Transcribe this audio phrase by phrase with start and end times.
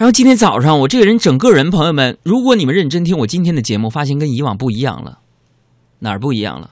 [0.00, 5.18] 然后今天早上，我这个人整个人，朋友们，如果你们认真听我今天的节目，发现跟以往不一样了，
[5.98, 6.70] 哪儿不一样了？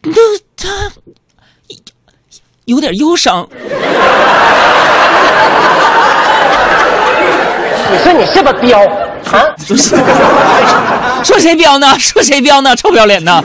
[0.00, 0.14] 那
[0.56, 0.90] 他
[2.64, 3.46] 有点忧伤。
[7.92, 8.80] 你说你是不是彪
[9.30, 9.52] 啊？
[11.22, 11.98] 说谁彪呢？
[11.98, 12.74] 说谁彪呢？
[12.74, 13.44] 臭不要脸的！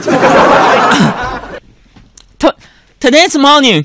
[2.38, 2.50] 他
[2.98, 3.84] Today's morning，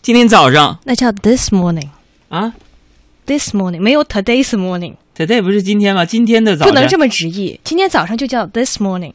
[0.00, 1.90] 今天早上那叫 this morning。
[2.30, 2.54] 啊
[3.28, 6.06] This morning 没有 today's morning，，Today 不是今天吗？
[6.06, 7.60] 今天的早上不能这么直译。
[7.62, 9.12] 今天早上就叫 this morning。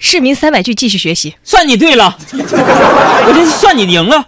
[0.00, 4.26] 市民三百句继续学习算你对了， 我这算你赢了。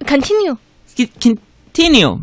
[0.00, 0.56] ，continue。
[0.96, 1.36] Con-
[1.74, 2.20] Continue.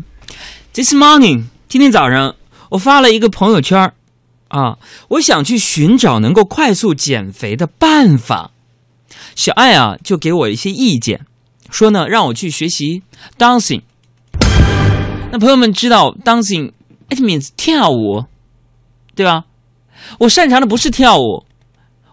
[0.74, 2.34] This morning，今天早上
[2.70, 3.94] 我发了一个朋友圈儿
[4.48, 4.78] 啊，
[5.10, 8.50] 我想去寻找能够快速减肥的办法。
[9.36, 11.24] 小爱啊，就给我一些意见，
[11.70, 13.02] 说呢让我去学习
[13.38, 13.82] dancing。
[15.31, 16.71] 那朋友们知道 dancing
[17.09, 18.25] it means 跳舞，
[19.15, 19.45] 对吧？
[20.19, 21.45] 我擅长的不是跳舞，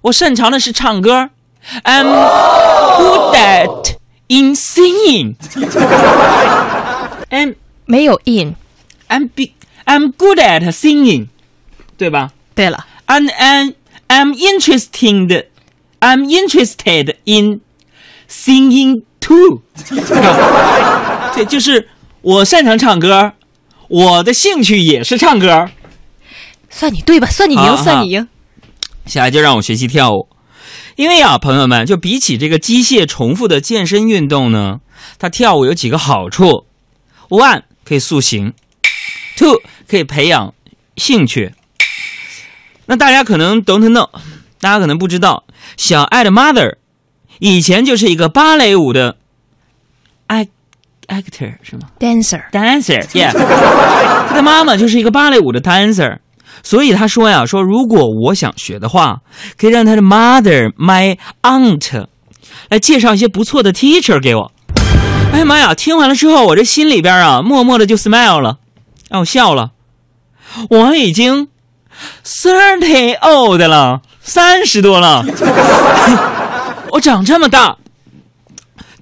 [0.03, 1.31] 我擅长的是唱歌。
[1.83, 2.05] I'm
[2.97, 3.97] good at
[4.29, 5.37] in singing.
[7.31, 8.55] I'm 没有 in。
[9.09, 9.53] I'm be,
[9.85, 11.29] I'm good at singing，
[11.97, 13.75] 对吧对了， ？And and
[14.09, 15.47] I'm interested
[16.01, 17.61] I'm interested in
[18.29, 19.63] singing too
[21.35, 21.89] 。对，就是
[22.24, 23.34] 我擅长唱歌，
[23.90, 25.70] 我的兴趣也是唱歌。
[26.70, 27.28] 算你对吧？
[27.28, 28.30] 算你赢，好算你赢。
[29.06, 30.30] 下来就让我学习跳舞，
[30.96, 34.80] 因为啊，朋友们，就比起这个机械重复的健身运动呢，
[35.20, 36.66] 它跳舞有几个好处
[37.28, 38.54] ：one 可以塑形
[39.36, 40.54] ，two 可以培养
[40.96, 41.54] 兴趣。
[42.86, 44.10] 那大家可能 don't know，
[44.62, 45.44] 大家可能不知道，
[45.76, 46.78] 小爱的 mother
[47.40, 49.18] 以前就是一个芭蕾舞的
[50.30, 50.48] act
[51.08, 53.32] actor 是吗？Dancer，dancer，yeah，
[54.28, 56.18] 他的妈妈就是一个芭蕾舞的 dancer，
[56.64, 59.20] 所以他说呀，说如果我想学的话，
[59.58, 62.06] 可以让他的 mother，my aunt，
[62.70, 64.52] 来介绍一些不错的 teacher 给我。
[65.32, 65.74] 哎呀妈呀！
[65.74, 68.58] 听完了之后，我这心里边啊，默默的就 smile 了，
[69.10, 69.72] 让我笑了。
[70.70, 71.48] 我已经
[72.24, 75.26] thirty old 了，三十多了，
[76.94, 77.78] 我长这么大。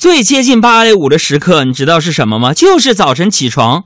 [0.01, 2.55] 最接近芭蕾舞的时刻，你知道是什么吗？
[2.55, 3.83] 就是早晨起床，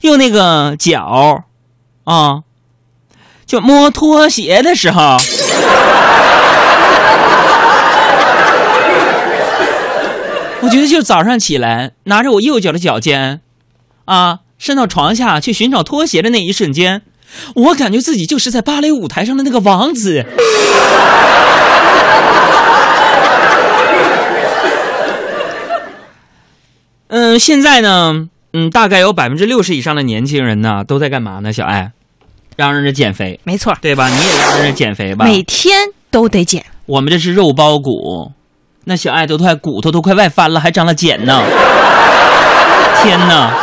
[0.00, 1.44] 用那个脚，
[2.04, 2.40] 啊，
[3.44, 5.18] 就摸拖鞋的时候。
[10.62, 13.42] 我觉得就早上起来，拿着我右脚的脚尖，
[14.06, 17.02] 啊，伸到床下去寻找拖鞋的那一瞬间，
[17.54, 20.24] 我感觉自己就是在芭蕾舞台上的那个王子。
[27.08, 31.52] 嗯，现在呢，嗯，大概有百分之六十以上的年轻人呢，都在干嘛呢？
[31.52, 31.92] 小爱，
[32.56, 34.08] 嚷嚷着减肥，没错，对吧？
[34.08, 35.24] 你也嚷嚷着减肥吧？
[35.24, 36.64] 每天都得减。
[36.84, 38.32] 我们这是肉包骨，
[38.84, 41.42] 那小爱都快骨头都快外翻了，还张了茧呢！
[43.02, 43.54] 天哪！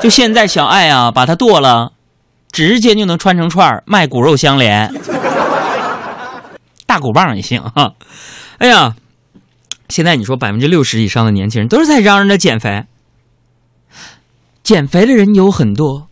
[0.00, 1.92] 就现在小爱啊，把它剁了，
[2.50, 4.92] 直接就能穿成串儿卖骨肉相连，
[6.84, 7.92] 大骨棒也行哈。
[8.58, 8.94] 哎呀，
[9.92, 12.86] 现在你说百分之六十以上的年轻人都是在嚷嚷着减肥，
[14.62, 16.08] 减肥的人有很多，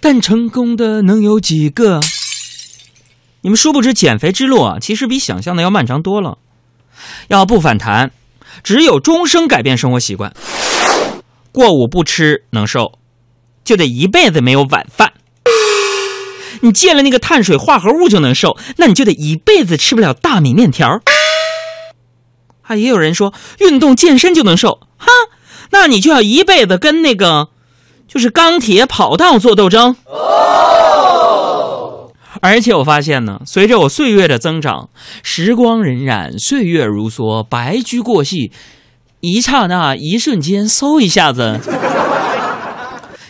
[0.00, 2.00] 但成功的能有几个？
[3.42, 6.38] 你们殊不知，减肥之路啊，其实比想象的要漫长多了。
[7.28, 8.12] 要不反弹，
[8.62, 10.32] 只有终生改变生活习惯。
[11.52, 12.98] 过午不吃能瘦，
[13.62, 15.12] 就得一辈子没有晚饭。
[16.62, 21.02] 你戒了那个碳水化合物就能瘦，那你就得一辈子吃不了大米面条。
[22.70, 25.08] 还也有人说运动健身就能瘦，哈，
[25.72, 27.48] 那你就要一辈子跟那个
[28.06, 29.96] 就是钢铁跑道做斗争。
[30.04, 34.88] 哦而且我发现呢，随着我岁月的增长，
[35.24, 38.52] 时光荏苒，岁月如梭，白驹过隙，
[39.18, 41.58] 一刹那，一瞬间，嗖一下子，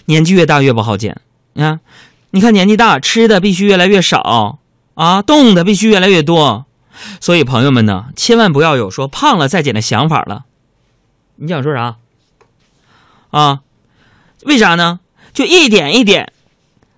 [0.05, 1.19] 年纪越大越不好减。
[1.55, 1.81] 你看，
[2.33, 4.59] 你看年纪大，吃的必须越来越少
[4.93, 6.67] 啊，动的必须越来越多。
[7.21, 10.43] 所以朋友们呢，千万不要有说胖了再减的想法了。
[11.37, 11.97] 你想说啥？
[13.31, 13.61] 啊？
[14.45, 15.01] 为啥呢？
[15.33, 16.33] 就一点一点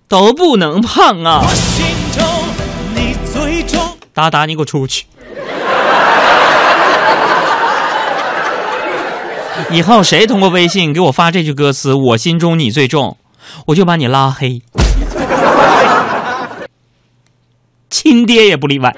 [0.07, 1.45] 都不能胖啊！
[1.53, 2.25] 心中
[2.95, 3.79] 你最重。
[4.13, 5.05] 达达，你给我出去！
[9.69, 13.17] 以后谁通过微信给我发这句歌词“我心中你最重”，
[13.67, 14.61] 我就把你拉黑，
[17.89, 18.95] 亲爹也不例外。